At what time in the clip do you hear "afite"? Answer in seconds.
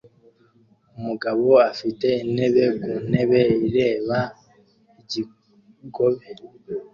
1.71-2.07